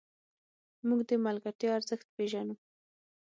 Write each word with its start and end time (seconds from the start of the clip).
موږ 0.87 0.99
د 1.09 1.11
ملګرتیا 1.25 1.69
ارزښت 1.77 2.07
پېژنو. 2.15 2.55